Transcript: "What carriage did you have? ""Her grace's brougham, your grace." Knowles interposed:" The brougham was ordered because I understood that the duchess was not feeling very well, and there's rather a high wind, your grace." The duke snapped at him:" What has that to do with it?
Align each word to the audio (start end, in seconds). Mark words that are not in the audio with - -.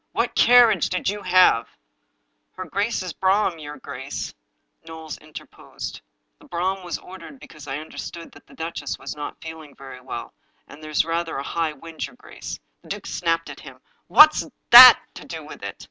"What 0.13 0.33
carriage 0.33 0.89
did 0.89 1.09
you 1.09 1.21
have? 1.21 1.69
""Her 2.55 2.65
grace's 2.65 3.13
brougham, 3.13 3.59
your 3.59 3.77
grace." 3.77 4.33
Knowles 4.83 5.19
interposed:" 5.19 6.01
The 6.39 6.45
brougham 6.47 6.83
was 6.83 6.97
ordered 6.97 7.39
because 7.39 7.67
I 7.67 7.77
understood 7.77 8.31
that 8.31 8.47
the 8.47 8.55
duchess 8.55 8.97
was 8.97 9.15
not 9.15 9.39
feeling 9.41 9.75
very 9.75 10.01
well, 10.01 10.33
and 10.67 10.81
there's 10.81 11.05
rather 11.05 11.37
a 11.37 11.43
high 11.43 11.73
wind, 11.73 12.07
your 12.07 12.15
grace." 12.15 12.57
The 12.81 12.89
duke 12.89 13.05
snapped 13.05 13.51
at 13.51 13.59
him:" 13.59 13.79
What 14.07 14.33
has 14.33 14.49
that 14.71 14.99
to 15.13 15.23
do 15.27 15.45
with 15.45 15.61
it? 15.61 15.79